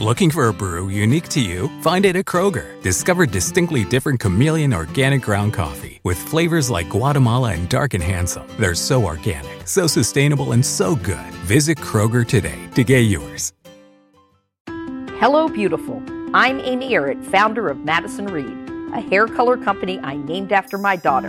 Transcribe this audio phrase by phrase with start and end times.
[0.00, 1.68] Looking for a brew unique to you?
[1.82, 2.80] Find it at Kroger.
[2.80, 8.48] Discover distinctly different chameleon organic ground coffee with flavors like Guatemala and Dark and Handsome.
[8.58, 11.34] They're so organic, so sustainable, and so good.
[11.44, 13.52] Visit Kroger today to get yours.
[15.18, 16.02] Hello, beautiful.
[16.32, 20.96] I'm Amy Errett, founder of Madison Reed, a hair color company I named after my
[20.96, 21.28] daughter.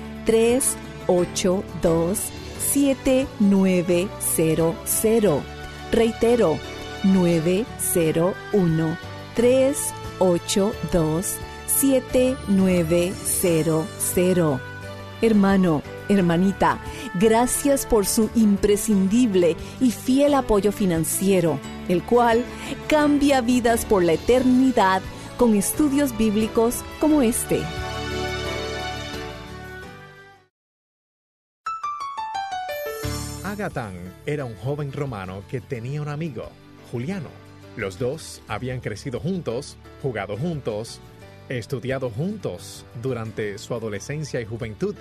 [0.25, 2.19] 382
[2.59, 5.43] 7900.
[5.91, 6.57] Reitero,
[7.03, 8.97] 901
[9.35, 14.61] 382 7900.
[15.21, 16.79] Hermano, hermanita,
[17.15, 22.43] gracias por su imprescindible y fiel apoyo financiero, el cual
[22.87, 25.01] cambia vidas por la eternidad
[25.37, 27.61] con estudios bíblicos como este.
[33.61, 33.93] Agatán
[34.25, 36.49] era un joven romano que tenía un amigo,
[36.91, 37.29] Juliano.
[37.77, 40.99] Los dos habían crecido juntos, jugado juntos,
[41.47, 44.95] estudiado juntos durante su adolescencia y juventud.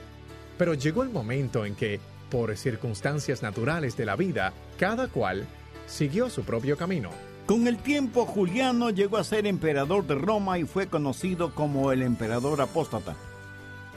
[0.58, 2.00] Pero llegó el momento en que,
[2.31, 5.47] por circunstancias naturales de la vida, cada cual
[5.87, 7.09] siguió su propio camino.
[7.47, 12.03] Con el tiempo, Juliano llegó a ser emperador de Roma y fue conocido como el
[12.03, 13.16] emperador apóstata.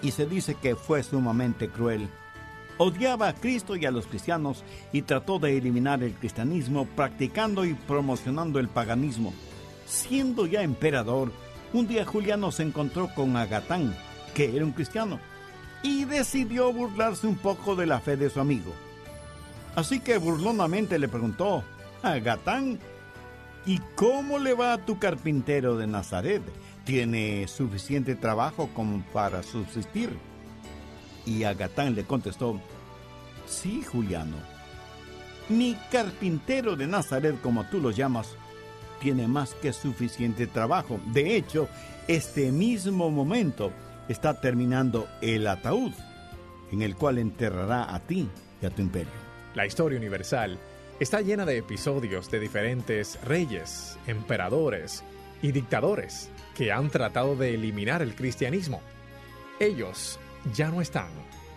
[0.01, 2.07] Y se dice que fue sumamente cruel
[2.77, 7.73] odiaba a Cristo y a los cristianos y trató de eliminar el cristianismo practicando y
[7.73, 9.33] promocionando el paganismo.
[9.85, 11.31] Siendo ya emperador,
[11.73, 13.95] un día Juliano se encontró con Agatán,
[14.33, 15.19] que era un cristiano,
[15.81, 18.73] y decidió burlarse un poco de la fe de su amigo.
[19.75, 21.63] Así que burlonamente le preguntó,
[22.03, 22.79] Agatán,
[23.65, 26.43] ¿y cómo le va a tu carpintero de Nazaret?
[26.85, 30.17] ¿Tiene suficiente trabajo como para subsistir?
[31.25, 32.59] Y Agatán le contestó,
[33.45, 34.37] Sí, Juliano,
[35.49, 38.35] mi carpintero de Nazaret, como tú lo llamas,
[39.01, 40.99] tiene más que suficiente trabajo.
[41.07, 41.67] De hecho,
[42.07, 43.71] este mismo momento
[44.07, 45.91] está terminando el ataúd
[46.71, 48.27] en el cual enterrará a ti
[48.61, 49.11] y a tu imperio.
[49.53, 50.57] La historia universal
[50.99, 55.03] está llena de episodios de diferentes reyes, emperadores
[55.41, 58.81] y dictadores que han tratado de eliminar el cristianismo.
[59.59, 60.19] Ellos
[60.51, 61.09] ya no están,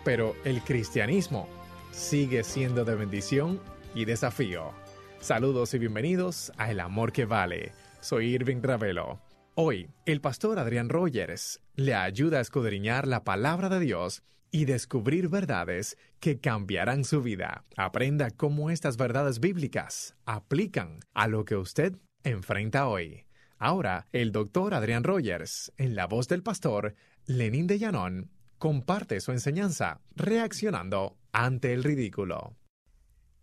[0.04, 1.48] pero el cristianismo
[1.90, 3.60] sigue siendo de bendición
[3.94, 4.72] y desafío.
[5.20, 7.72] Saludos y bienvenidos a El Amor que Vale.
[8.00, 9.20] Soy Irving Ravelo.
[9.54, 15.28] Hoy, el pastor Adrián Rogers le ayuda a escudriñar la palabra de Dios y descubrir
[15.28, 17.64] verdades que cambiarán su vida.
[17.76, 23.24] Aprenda cómo estas verdades bíblicas aplican a lo que usted enfrenta hoy.
[23.58, 26.94] Ahora, el doctor Adrián Rogers, en la voz del pastor
[27.24, 32.56] Lenín de Llanón, comparte su enseñanza reaccionando ante el ridículo.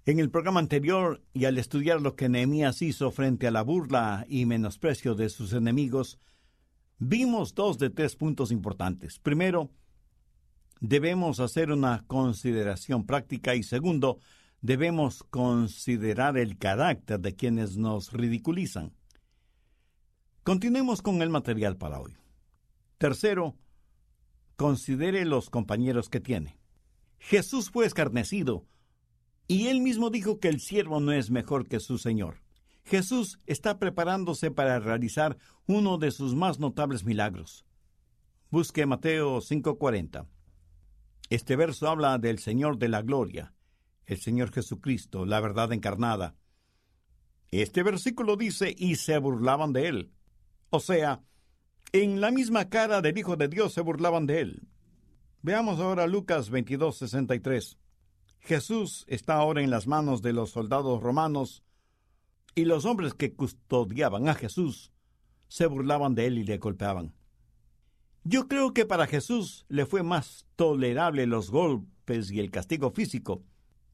[0.05, 4.25] En el programa anterior, y al estudiar lo que Nehemías hizo frente a la burla
[4.27, 6.19] y menosprecio de sus enemigos,
[6.99, 9.19] vimos dos de tres puntos importantes.
[9.19, 9.71] Primero,
[10.81, 14.19] debemos hacer una consideración práctica y segundo,
[14.59, 18.93] debemos considerar el carácter de quienes nos ridiculizan.
[20.43, 22.17] Continuemos con el material para hoy.
[22.97, 23.55] Tercero,
[24.63, 26.57] considere los compañeros que tiene.
[27.19, 28.65] Jesús fue escarnecido,
[29.45, 32.37] y él mismo dijo que el siervo no es mejor que su Señor.
[32.85, 35.37] Jesús está preparándose para realizar
[35.67, 37.65] uno de sus más notables milagros.
[38.51, 40.27] Busque Mateo 5:40.
[41.29, 43.53] Este verso habla del Señor de la Gloria,
[44.05, 46.37] el Señor Jesucristo, la verdad encarnada.
[47.51, 50.13] Este versículo dice, y se burlaban de él.
[50.69, 51.21] O sea,
[51.91, 54.67] en la misma cara del Hijo de Dios se burlaban de él.
[55.41, 57.77] Veamos ahora Lucas 22, 63.
[58.39, 61.63] Jesús está ahora en las manos de los soldados romanos
[62.55, 64.91] y los hombres que custodiaban a Jesús
[65.47, 67.13] se burlaban de él y le golpeaban.
[68.23, 73.43] Yo creo que para Jesús le fue más tolerable los golpes y el castigo físico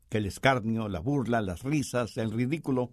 [0.10, 2.92] que el escarnio, la burla, las risas, el ridículo.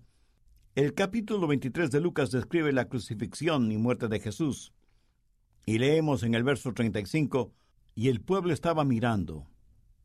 [0.75, 4.75] El capítulo 23 de Lucas describe la crucifixión y muerte de Jesús.
[5.67, 7.53] Y leemos en el verso 35,
[7.97, 9.49] y el pueblo estaba mirando.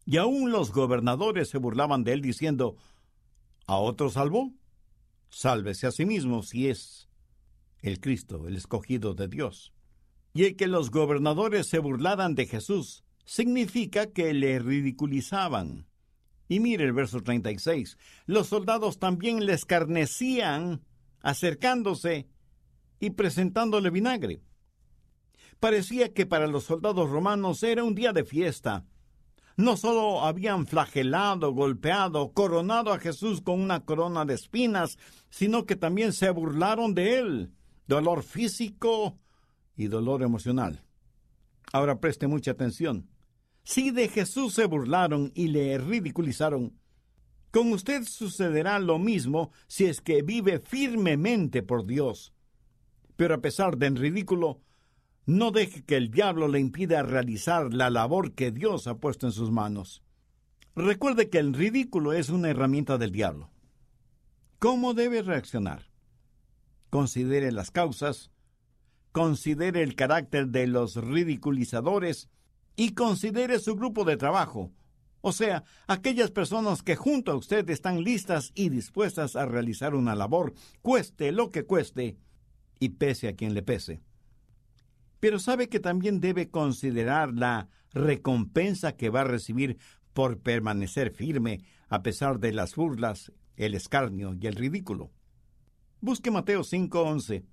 [0.05, 2.75] Y aún los gobernadores se burlaban de él diciendo,
[3.67, 4.51] ¿A otro salvó?
[5.29, 7.09] Sálvese a sí mismo si es
[7.81, 9.71] el Cristo, el escogido de Dios.
[10.33, 15.87] Y el que los gobernadores se burlaran de Jesús significa que le ridiculizaban.
[16.47, 17.97] Y mire el verso 36.
[18.25, 20.81] Los soldados también le escarnecían,
[21.21, 22.27] acercándose
[22.99, 24.41] y presentándole vinagre.
[25.61, 28.83] Parecía que para los soldados romanos era un día de fiesta.
[29.57, 34.97] No solo habían flagelado, golpeado, coronado a Jesús con una corona de espinas,
[35.29, 37.51] sino que también se burlaron de él
[37.85, 39.19] dolor físico
[39.75, 40.83] y dolor emocional.
[41.71, 43.07] Ahora preste mucha atención.
[43.61, 46.73] Si de Jesús se burlaron y le ridiculizaron,
[47.51, 52.33] con usted sucederá lo mismo si es que vive firmemente por Dios.
[53.15, 54.61] Pero a pesar del ridículo,
[55.25, 59.31] no deje que el diablo le impida realizar la labor que Dios ha puesto en
[59.31, 60.03] sus manos.
[60.75, 63.49] Recuerde que el ridículo es una herramienta del diablo.
[64.59, 65.91] ¿Cómo debe reaccionar?
[66.91, 68.29] considere las causas,
[69.11, 72.29] considere el carácter de los ridiculizadores
[72.75, 74.71] y considere su grupo de trabajo,
[75.21, 80.15] o sea, aquellas personas que junto a usted están listas y dispuestas a realizar una
[80.15, 82.17] labor, cueste lo que cueste,
[82.79, 84.01] y pese a quien le pese.
[85.21, 89.77] Pero sabe que también debe considerar la recompensa que va a recibir
[90.13, 95.11] por permanecer firme a pesar de las burlas, el escarnio y el ridículo.
[96.01, 97.45] Busque Mateo 5:11.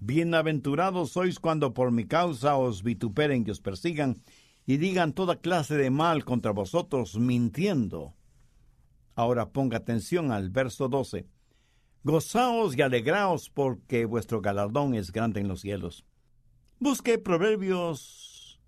[0.00, 4.16] Bienaventurados sois cuando por mi causa os vituperen y os persigan
[4.64, 8.14] y digan toda clase de mal contra vosotros mintiendo.
[9.14, 11.26] Ahora ponga atención al verso 12.
[12.02, 16.06] Gozaos y alegraos porque vuestro galardón es grande en los cielos.
[16.84, 18.60] Busque Proverbios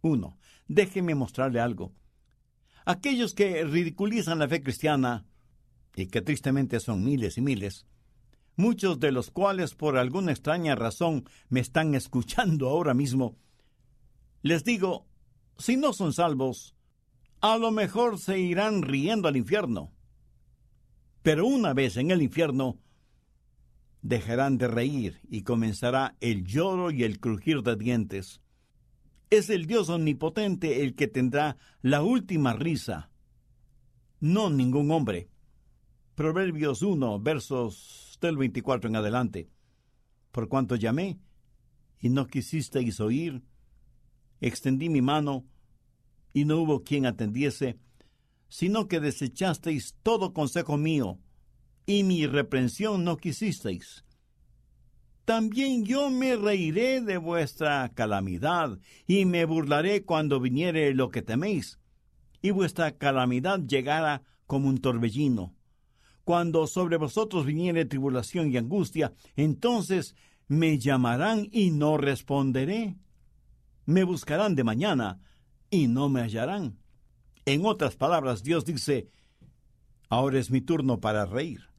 [0.00, 0.38] 1.
[0.66, 1.92] Déjeme mostrarle algo.
[2.86, 5.26] Aquellos que ridiculizan la fe cristiana,
[5.94, 7.84] y que tristemente son miles y miles,
[8.56, 13.36] muchos de los cuales por alguna extraña razón me están escuchando ahora mismo,
[14.40, 15.06] les digo,
[15.58, 16.74] si no son salvos,
[17.42, 19.92] a lo mejor se irán riendo al infierno.
[21.20, 22.78] Pero una vez en el infierno,
[24.02, 28.40] dejarán de reír y comenzará el lloro y el crujir de dientes.
[29.30, 33.10] Es el Dios omnipotente el que tendrá la última risa,
[34.18, 35.28] no ningún hombre.
[36.14, 39.50] Proverbios 1, versos del 24 en adelante.
[40.32, 41.18] Por cuanto llamé
[41.98, 43.42] y no quisisteis oír,
[44.40, 45.46] extendí mi mano
[46.32, 47.78] y no hubo quien atendiese,
[48.48, 51.18] sino que desechasteis todo consejo mío
[51.90, 54.04] y mi reprensión no quisisteis.
[55.24, 61.78] También yo me reiré de vuestra calamidad y me burlaré cuando viniere lo que teméis,
[62.42, 65.54] y vuestra calamidad llegara como un torbellino
[66.30, 70.14] cuando sobre vosotros viniere tribulación y angustia, entonces
[70.46, 72.96] me llamarán y no responderé.
[73.84, 75.18] Me buscarán de mañana
[75.70, 76.78] y no me hallarán.
[77.46, 79.08] En otras palabras, Dios dice,
[80.08, 81.69] ahora es mi turno para reír.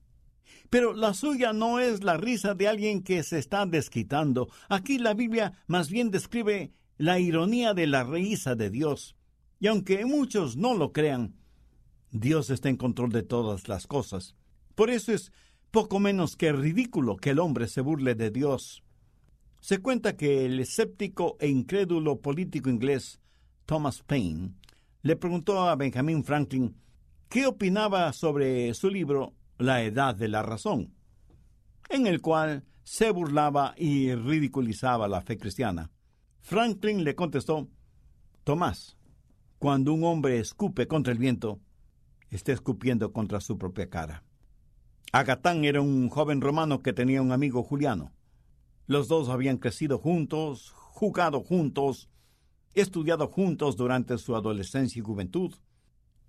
[0.72, 4.48] Pero la suya no es la risa de alguien que se está desquitando.
[4.70, 9.18] Aquí la Biblia más bien describe la ironía de la risa de Dios.
[9.60, 11.36] Y aunque muchos no lo crean,
[12.10, 14.34] Dios está en control de todas las cosas.
[14.74, 15.34] Por eso es
[15.72, 18.82] poco menos que ridículo que el hombre se burle de Dios.
[19.60, 23.20] Se cuenta que el escéptico e incrédulo político inglés
[23.66, 24.54] Thomas Paine
[25.02, 26.78] le preguntó a Benjamin Franklin
[27.28, 30.92] qué opinaba sobre su libro La Edad de la Razón,
[31.90, 35.92] en el cual se burlaba y ridiculizaba la fe cristiana.
[36.40, 37.70] Franklin le contestó,
[38.44, 38.98] Tomás,
[39.60, 41.60] cuando un hombre escupe contra el viento,
[42.32, 44.24] está escupiendo contra su propia cara.
[45.12, 48.12] Agatán era un joven romano que tenía un amigo Juliano.
[48.88, 52.10] Los dos habían crecido juntos, jugado juntos,
[52.74, 55.54] estudiado juntos durante su adolescencia y juventud.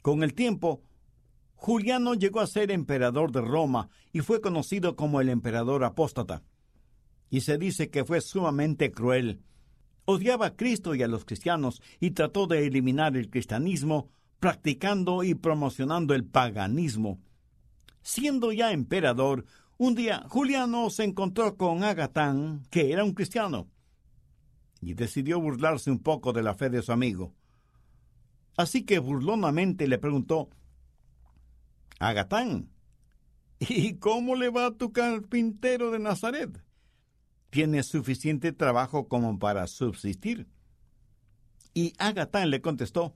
[0.03, 0.83] Con el tiempo,
[1.63, 6.43] Juliano llegó a ser emperador de Roma y fue conocido como el emperador apóstata.
[7.31, 9.45] Y se dice que fue sumamente cruel.
[10.05, 15.37] Odiaba a Cristo y a los cristianos y trató de eliminar el cristianismo, practicando y
[15.37, 17.21] promocionando el paganismo.
[18.03, 19.45] Siendo ya emperador,
[19.79, 23.69] Un día Juliano se encontró con Agatán, que era un cristiano,
[24.81, 27.35] y decidió burlarse un poco de la fe de su amigo.
[28.57, 30.51] Así que burlonamente le preguntó,
[32.03, 32.69] Agatán,
[33.59, 36.63] ¿y cómo le va a tu carpintero de Nazaret?
[37.51, 40.49] ¿Tiene suficiente trabajo como para subsistir?
[41.75, 43.15] Y Agatán le contestó,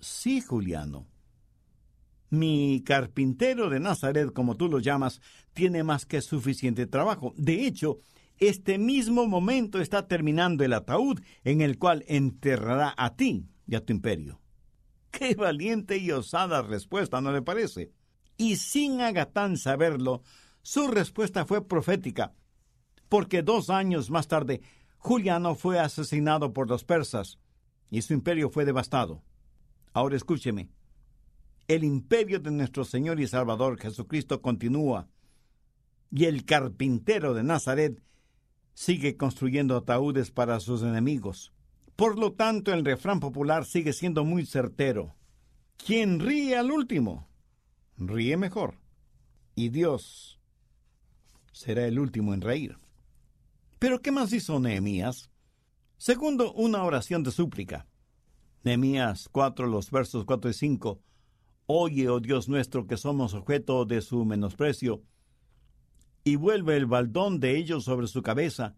[0.00, 1.06] Sí, Juliano.
[2.30, 5.20] Mi carpintero de Nazaret, como tú lo llamas,
[5.54, 7.32] tiene más que suficiente trabajo.
[7.36, 7.98] De hecho,
[8.38, 13.84] este mismo momento está terminando el ataúd en el cual enterrará a ti y a
[13.84, 14.40] tu imperio.
[15.10, 17.92] Qué valiente y osada respuesta, ¿no le parece?
[18.36, 20.22] Y sin Agatán saberlo,
[20.62, 22.34] su respuesta fue profética,
[23.08, 24.60] porque dos años más tarde
[24.98, 27.38] Juliano fue asesinado por los persas
[27.90, 29.22] y su imperio fue devastado.
[29.92, 30.68] Ahora escúcheme.
[31.68, 35.08] El imperio de nuestro Señor y Salvador Jesucristo continúa
[36.10, 38.02] y el carpintero de Nazaret
[38.74, 41.52] sigue construyendo ataúdes para sus enemigos.
[41.98, 45.16] Por lo tanto, el refrán popular sigue siendo muy certero.
[45.76, 47.26] Quien ríe al último,
[47.96, 48.76] ríe mejor.
[49.56, 50.38] Y Dios
[51.50, 52.78] será el último en reír.
[53.80, 55.28] Pero ¿qué más hizo Nehemías?
[55.96, 57.88] Segundo, una oración de súplica.
[58.62, 61.02] Nehemías 4, los versos 4 y 5.
[61.66, 65.02] Oye, oh Dios nuestro, que somos objeto de su menosprecio,
[66.22, 68.76] y vuelve el baldón de ellos sobre su cabeza,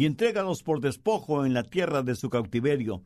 [0.00, 3.04] y entrégalos por despojo en la tierra de su cautiverio.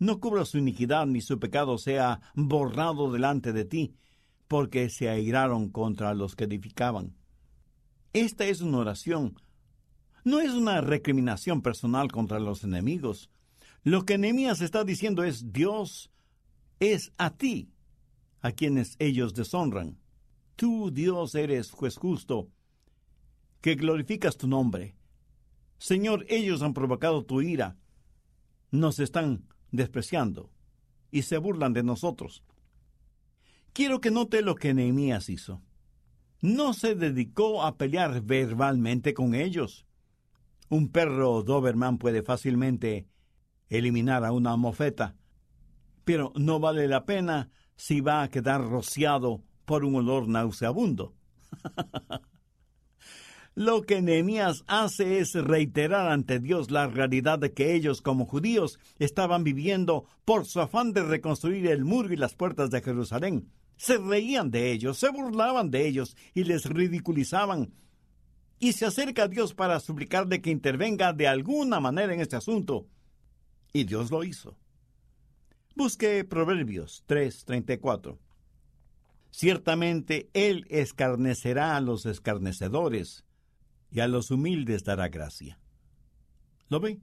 [0.00, 3.94] No cubra su iniquidad ni su pecado sea borrado delante de ti,
[4.48, 7.14] porque se airaron contra los que edificaban.
[8.12, 9.36] Esta es una oración,
[10.24, 13.30] no es una recriminación personal contra los enemigos.
[13.84, 16.10] Lo que Nehemías está diciendo es Dios
[16.80, 17.70] es a ti,
[18.40, 20.00] a quienes ellos deshonran.
[20.56, 22.48] Tú, Dios, eres juez justo,
[23.60, 24.96] que glorificas tu nombre.
[25.80, 27.78] Señor, ellos han provocado tu ira,
[28.70, 30.52] nos están despreciando
[31.10, 32.44] y se burlan de nosotros.
[33.72, 35.62] Quiero que note lo que Nehemías hizo.
[36.42, 39.86] No se dedicó a pelear verbalmente con ellos.
[40.68, 43.08] Un perro Doberman puede fácilmente
[43.70, 45.16] eliminar a una mofeta,
[46.04, 51.14] pero no vale la pena si va a quedar rociado por un olor nauseabundo.
[53.54, 58.78] Lo que Nehemías hace es reiterar ante Dios la realidad de que ellos como judíos
[58.98, 63.50] estaban viviendo por su afán de reconstruir el muro y las puertas de Jerusalén.
[63.76, 67.72] Se reían de ellos, se burlaban de ellos y les ridiculizaban.
[68.60, 72.86] Y se acerca a Dios para suplicarle que intervenga de alguna manera en este asunto.
[73.72, 74.56] Y Dios lo hizo.
[75.74, 78.18] Busque Proverbios 3:34.
[79.30, 83.24] Ciertamente Él escarnecerá a los escarnecedores
[83.90, 85.58] y a los humildes dará gracia.
[86.68, 87.00] ¿Lo ve?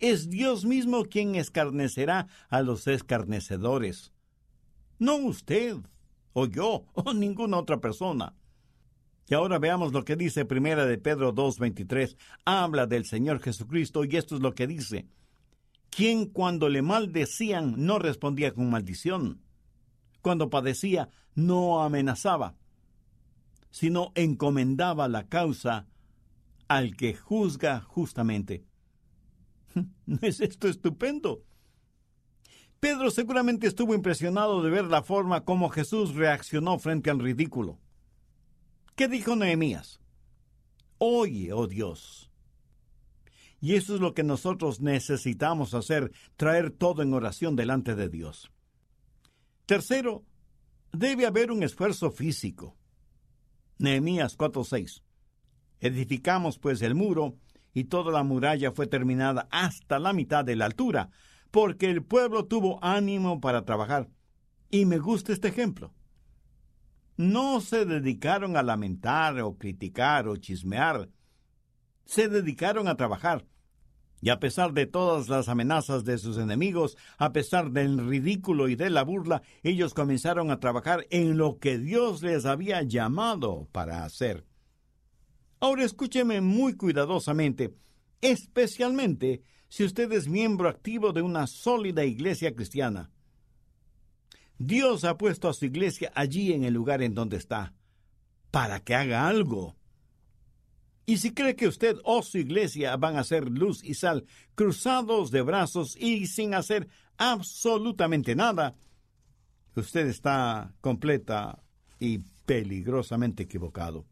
[0.00, 4.12] Es Dios mismo quien escarnecerá a los escarnecedores.
[4.98, 5.76] No usted,
[6.32, 8.34] o yo, o ninguna otra persona.
[9.28, 12.16] Y ahora veamos lo que dice Primera de Pedro 2.23.
[12.44, 15.06] Habla del Señor Jesucristo y esto es lo que dice.
[15.90, 19.40] Quien cuando le maldecían no respondía con maldición.
[20.20, 22.56] Cuando padecía no amenazaba,
[23.72, 25.88] sino encomendaba la causa
[26.68, 28.64] al que juzga justamente.
[30.06, 31.42] ¿No es esto estupendo?
[32.78, 37.80] Pedro seguramente estuvo impresionado de ver la forma como Jesús reaccionó frente al ridículo.
[38.94, 40.00] ¿Qué dijo Nehemías?
[40.98, 42.30] Oye, oh Dios.
[43.60, 48.50] Y eso es lo que nosotros necesitamos hacer, traer todo en oración delante de Dios.
[49.64, 50.24] Tercero,
[50.92, 52.76] debe haber un esfuerzo físico.
[53.78, 55.02] Nehemías 4:6.
[55.80, 57.36] Edificamos pues el muro,
[57.74, 61.10] y toda la muralla fue terminada hasta la mitad de la altura,
[61.50, 64.08] porque el pueblo tuvo ánimo para trabajar.
[64.70, 65.92] Y me gusta este ejemplo.
[67.16, 71.10] No se dedicaron a lamentar o criticar o chismear.
[72.04, 73.46] Se dedicaron a trabajar.
[74.24, 78.76] Y a pesar de todas las amenazas de sus enemigos, a pesar del ridículo y
[78.76, 84.04] de la burla, ellos comenzaron a trabajar en lo que Dios les había llamado para
[84.04, 84.46] hacer.
[85.58, 87.74] Ahora escúcheme muy cuidadosamente,
[88.20, 93.10] especialmente si usted es miembro activo de una sólida iglesia cristiana.
[94.56, 97.74] Dios ha puesto a su iglesia allí en el lugar en donde está,
[98.52, 99.74] para que haga algo
[101.04, 105.30] y si cree que usted o su iglesia van a ser luz y sal, cruzados
[105.30, 108.76] de brazos y sin hacer absolutamente nada,
[109.74, 111.62] usted está completa
[111.98, 114.06] y peligrosamente equivocado.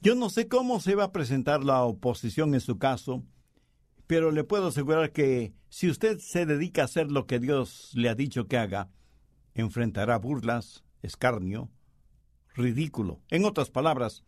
[0.00, 3.24] Yo no sé cómo se va a presentar la oposición en su caso,
[4.06, 8.08] pero le puedo asegurar que si usted se dedica a hacer lo que Dios le
[8.08, 8.90] ha dicho que haga,
[9.54, 11.70] enfrentará burlas, escarnio,
[12.54, 14.22] ridículo, en otras palabras,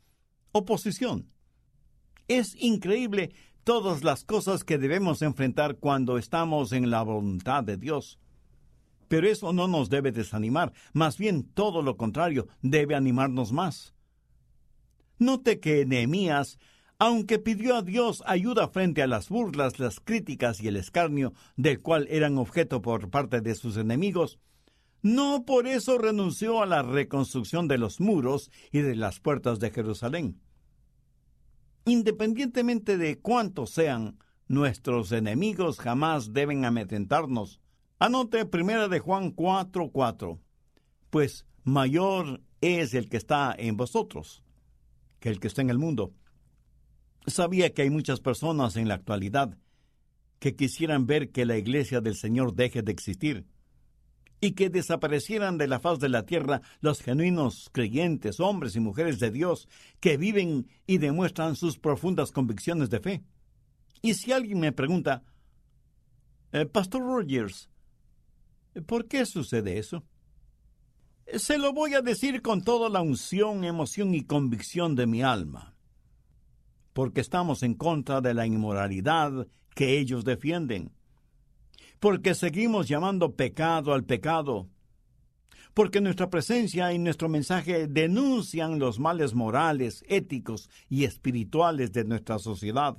[0.58, 1.32] oposición.
[2.28, 3.32] Es increíble
[3.64, 8.18] todas las cosas que debemos enfrentar cuando estamos en la voluntad de Dios.
[9.08, 13.94] Pero eso no nos debe desanimar, más bien todo lo contrario, debe animarnos más.
[15.18, 16.58] Note que Nehemías,
[16.98, 21.80] aunque pidió a Dios ayuda frente a las burlas, las críticas y el escarnio del
[21.80, 24.38] cual eran objeto por parte de sus enemigos,
[25.02, 29.70] no por eso renunció a la reconstrucción de los muros y de las puertas de
[29.70, 30.40] Jerusalén.
[31.88, 37.62] Independientemente de cuántos sean, nuestros enemigos jamás deben amedrentarnos.
[37.99, 40.38] Anote primera de Juan 4:4.
[41.09, 44.42] Pues mayor es el que está en vosotros
[45.18, 46.12] que el que está en el mundo.
[47.26, 49.57] Sabía que hay muchas personas en la actualidad
[50.38, 53.47] que quisieran ver que la iglesia del Señor deje de existir
[54.40, 59.18] y que desaparecieran de la faz de la tierra los genuinos creyentes, hombres y mujeres
[59.18, 59.68] de Dios,
[60.00, 63.23] que viven y demuestran sus profundas convicciones de fe.
[64.00, 65.25] Y si alguien me pregunta,
[66.52, 67.68] eh, Pastor Rogers,
[68.87, 70.04] ¿por qué sucede eso?
[71.37, 75.75] Se lo voy a decir con toda la unción, emoción y convicción de mi alma,
[76.92, 80.92] porque estamos en contra de la inmoralidad que ellos defienden
[82.00, 84.68] porque seguimos llamando pecado al pecado,
[85.74, 92.38] porque nuestra presencia y nuestro mensaje denuncian los males morales, éticos y espirituales de nuestra
[92.38, 92.96] sociedad.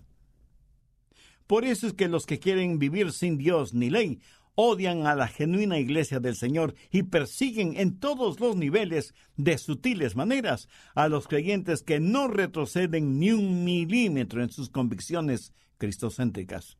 [1.48, 4.22] Por eso es que los que quieren vivir sin Dios ni ley
[4.56, 10.18] odian a la genuina iglesia del Señor y persiguen en todos los niveles de sutiles
[10.18, 16.79] maneras a los creyentes que no retroceden ni un milímetro en sus convicciones cristocéntricas.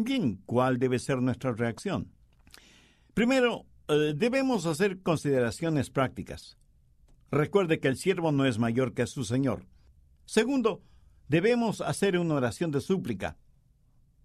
[0.00, 2.12] Bien, ¿cuál debe ser nuestra reacción?
[3.14, 6.56] Primero, eh, debemos hacer consideraciones prácticas.
[7.32, 9.66] Recuerde que el siervo no es mayor que su Señor.
[10.24, 10.82] Segundo,
[11.26, 13.38] debemos hacer una oración de súplica,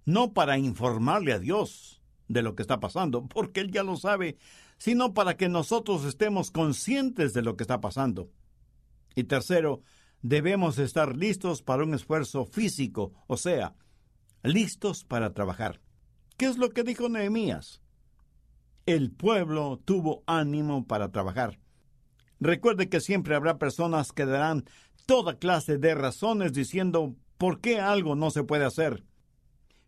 [0.06, 4.38] no para informarle a Dios de lo que está pasando, porque Él ya lo sabe,
[4.78, 8.30] sino para que nosotros estemos conscientes de lo que está pasando.
[9.16, 9.82] Y tercero,
[10.22, 13.74] debemos estar listos para un esfuerzo físico, o sea,
[14.44, 15.82] listos para trabajar.
[16.38, 17.82] ¿Qué es lo que dijo Nehemías?
[18.86, 21.60] El pueblo tuvo ánimo para trabajar.
[22.40, 24.66] Recuerde que siempre habrá personas que darán
[25.06, 29.06] toda clase de razones diciendo por qué algo no se puede hacer.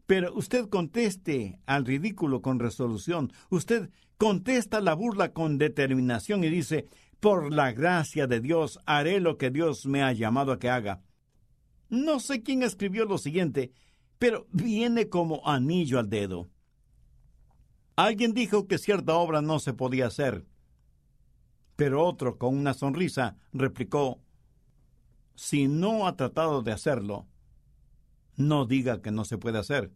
[0.06, 3.34] Pero usted conteste al ridículo con resolución.
[3.50, 6.88] Usted contesta la burla con determinación y dice,
[7.20, 11.02] por la gracia de Dios haré lo que Dios me ha llamado a que haga.
[11.90, 13.72] No sé quién escribió lo siguiente,
[14.20, 16.50] pero viene como anillo al dedo.
[17.96, 20.46] Alguien dijo que cierta obra no se podía hacer,
[21.76, 24.22] pero otro, con una sonrisa, replicó,
[25.36, 27.28] si no ha tratado de hacerlo,
[28.38, 29.92] no diga que no se puede hacer.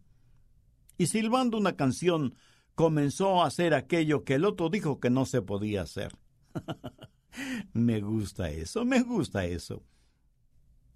[0.97, 2.35] Y silbando una canción,
[2.75, 6.17] comenzó a hacer aquello que el otro dijo que no se podía hacer.
[7.73, 9.83] me gusta eso, me gusta eso.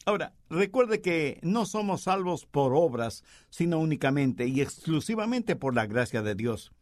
[0.06, 6.22] Ahora, recuerde que no somos salvos por obras, sino únicamente y exclusivamente por la gracia
[6.22, 6.74] de Dios.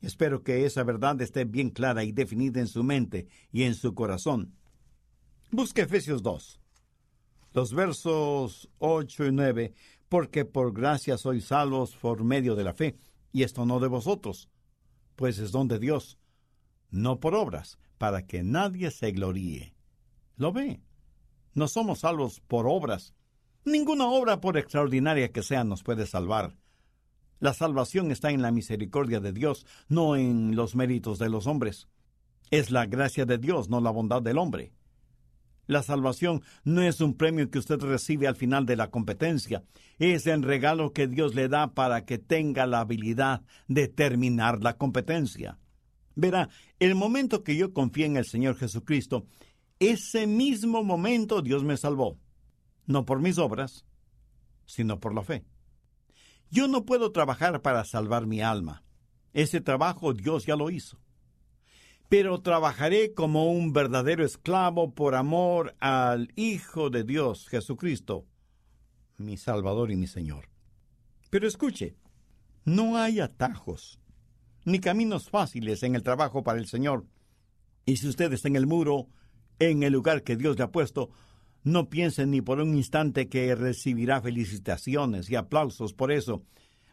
[0.00, 3.94] Espero que esa verdad esté bien clara y definida en su mente y en su
[3.94, 4.54] corazón.
[5.50, 6.60] Busque Efesios 2,
[7.54, 9.74] los versos 8 y 9,
[10.08, 12.96] porque por gracia sois salvos por medio de la fe,
[13.32, 14.48] y esto no de vosotros,
[15.16, 16.18] pues es don de Dios,
[16.90, 19.74] no por obras, para que nadie se gloríe.
[20.36, 20.80] ¿Lo ve?
[21.58, 23.14] No somos salvos por obras.
[23.64, 26.54] Ninguna obra, por extraordinaria que sea, nos puede salvar.
[27.40, 31.88] La salvación está en la misericordia de Dios, no en los méritos de los hombres.
[32.52, 34.72] Es la gracia de Dios, no la bondad del hombre.
[35.66, 39.64] La salvación no es un premio que usted recibe al final de la competencia,
[39.98, 44.76] es el regalo que Dios le da para que tenga la habilidad de terminar la
[44.76, 45.58] competencia.
[46.14, 49.26] Verá, el momento que yo confié en el Señor Jesucristo,
[49.80, 52.18] ese mismo momento Dios me salvó,
[52.86, 53.84] no por mis obras,
[54.66, 55.44] sino por la fe.
[56.50, 58.82] Yo no puedo trabajar para salvar mi alma.
[59.32, 60.98] Ese trabajo Dios ya lo hizo.
[62.08, 68.26] Pero trabajaré como un verdadero esclavo por amor al Hijo de Dios, Jesucristo,
[69.18, 70.48] mi Salvador y mi Señor.
[71.28, 71.96] Pero escuche,
[72.64, 74.00] no hay atajos
[74.64, 77.06] ni caminos fáciles en el trabajo para el Señor
[77.86, 79.08] Y si usted está en el muro,
[79.58, 81.10] en el lugar que Dios le ha puesto,
[81.64, 86.42] no piense ni por un instante que recibirá felicitaciones y aplausos por eso.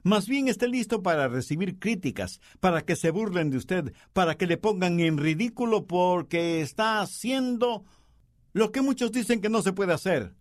[0.04, 4.46] Más bien esté listo para recibir críticas, para que se burlen de usted, para que
[4.46, 7.86] le pongan en ridículo porque está haciendo
[8.54, 10.36] lo que muchos dicen que no se puede hacer.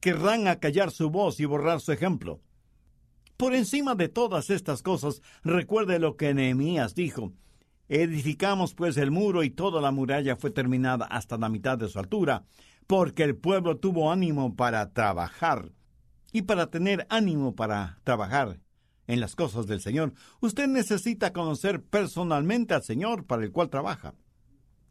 [0.00, 2.40] Querrán acallar su voz y borrar su ejemplo.
[3.36, 7.32] Por encima de todas estas cosas, recuerde lo que Nehemías dijo.
[7.88, 11.98] Edificamos pues el muro y toda la muralla fue terminada hasta la mitad de su
[11.98, 12.44] altura,
[12.86, 15.72] porque el pueblo tuvo ánimo para trabajar.
[16.32, 18.60] Y para tener ánimo para trabajar
[19.06, 24.14] en las cosas del Señor, usted necesita conocer personalmente al Señor para el cual trabaja.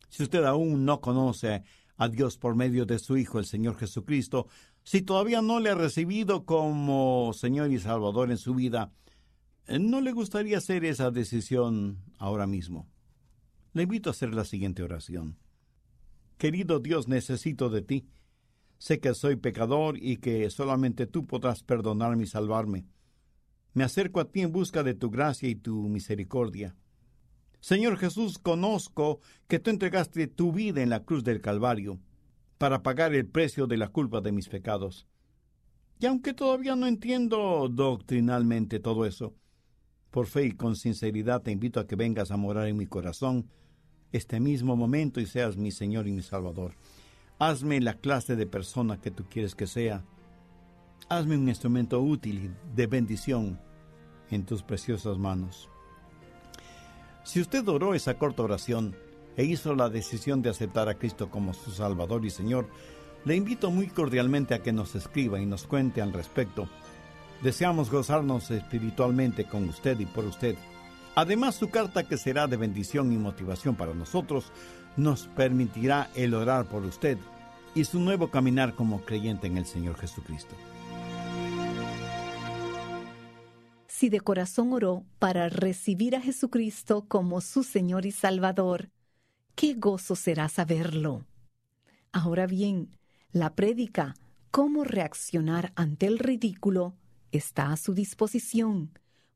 [0.10, 1.64] Si usted aún no conoce
[1.98, 4.48] a Dios por medio de su Hijo, el Señor Jesucristo,
[4.84, 8.92] si todavía no le ha recibido como Señor y Salvador en su vida,
[9.67, 12.88] ¿no le gustaría hacer esa decisión ahora mismo?
[13.73, 15.38] Le invito a hacer la siguiente oración.
[16.38, 18.08] Querido Dios, necesito de ti.
[18.77, 22.86] Sé que soy pecador y que solamente tú podrás perdonarme y salvarme.
[23.73, 26.75] Me acerco a ti en busca de tu gracia y tu misericordia.
[27.60, 31.99] Señor Jesús, conozco que tú entregaste tu vida en la cruz del Calvario
[32.58, 35.08] para pagar el precio de la culpa de mis pecados.
[35.99, 39.36] Y aunque todavía no entiendo doctrinalmente todo eso,
[40.17, 43.51] por fe y con sinceridad te invito a que vengas a morar en mi corazón
[44.12, 46.73] este mismo momento y seas mi Señor y mi Salvador.
[47.38, 50.03] Hazme la clase de persona que tú quieres que sea.
[51.08, 53.60] Hazme un instrumento útil de bendición
[54.32, 55.69] en tus preciosas manos.
[57.23, 58.95] Si usted oró esa corta oración
[59.36, 62.67] e hizo la decisión de aceptar a Cristo como su Salvador y Señor,
[63.23, 66.67] le invito muy cordialmente a que nos escriba y nos cuente al respecto.
[67.41, 70.56] Deseamos gozarnos espiritualmente con usted y por usted.
[71.15, 74.52] Además, su carta, que será de bendición y motivación para nosotros,
[74.95, 77.17] nos permitirá el orar por usted
[77.76, 80.56] y su nuevo caminar como creyente en el Señor Jesucristo.
[83.97, 88.91] si de corazón oró para recibir a Jesucristo como su Señor y Salvador,
[89.56, 91.26] qué gozo será saberlo.
[92.12, 92.95] Ahora bien,
[93.32, 94.13] la prédica
[94.52, 96.95] Cómo reaccionar ante el ridículo
[97.32, 98.92] está a su disposición.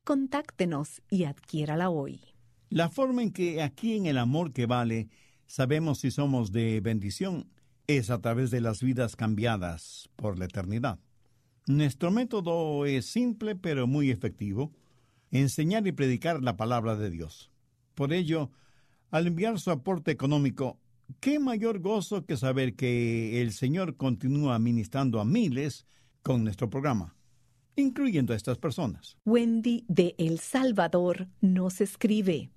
[0.04, 2.20] Contáctenos y adquiérala hoy.
[2.70, 5.08] La forma en que aquí en el amor que vale
[5.46, 7.50] sabemos si somos de bendición
[7.86, 10.98] es a través de las vidas cambiadas por la eternidad.
[11.66, 14.72] Nuestro método es simple pero muy efectivo,
[15.30, 17.50] enseñar y predicar la palabra de Dios.
[17.94, 18.50] Por ello,
[19.10, 20.78] al enviar su aporte económico,
[21.20, 25.86] qué mayor gozo que saber que el Señor continúa ministrando a miles
[26.22, 27.14] con nuestro programa.
[27.76, 29.16] incluyendo a estas personas.
[29.24, 32.50] Wendy de El Salvador nos escribe.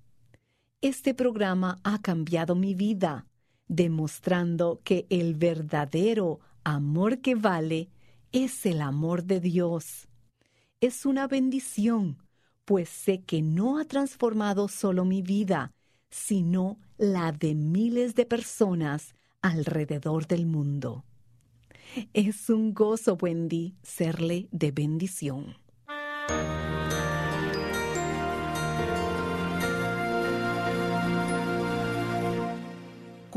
[0.80, 3.26] Este programa ha cambiado mi vida,
[3.66, 7.88] demostrando que el verdadero amor que vale
[8.32, 10.08] es el amor de Dios.
[10.80, 12.22] Es una bendición,
[12.64, 15.72] pues sé que no ha transformado solo mi vida,
[16.10, 21.04] sino la de miles de personas alrededor del mundo.
[22.12, 25.56] Es un gozo, Wendy, serle de bendición.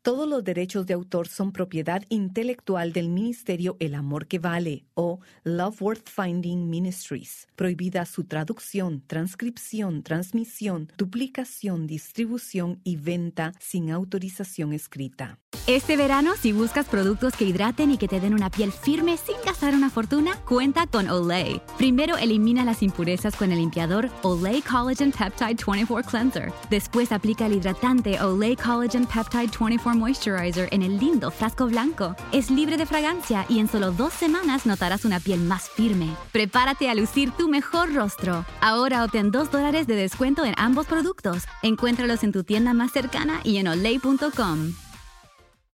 [0.06, 5.20] Todos los derechos de autor son propiedad intelectual del Ministerio El Amor que Vale o
[5.44, 7.48] Love Worth Finding Ministries.
[7.56, 15.40] Prohibida su traducción, transcripción, transmisión, duplicación, distribución y venta sin autorización escrita.
[15.66, 19.38] Este verano, si buscas productos que hidraten y que te den una piel firme sin
[19.44, 21.60] gastar una fortuna, cuenta con Olay.
[21.80, 26.54] Primero elimina las impurezas con el limpiador Olay Collagen Peptide 24 Cleanser.
[26.70, 32.16] Después aplica el hidratante Olay Collagen Peptide 24 Moisturizer en el lindo frasco blanco.
[32.32, 36.16] Es libre de fragancia y en solo dos semanas notarás una piel más firme.
[36.32, 38.46] Prepárate a lucir tu mejor rostro.
[38.62, 41.44] Ahora obtén 2 dólares de descuento en ambos productos.
[41.64, 44.85] Encuéntralos en tu tienda más cercana y en olay.com.